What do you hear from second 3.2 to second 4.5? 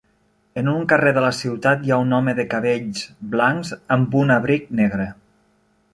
blancs amb un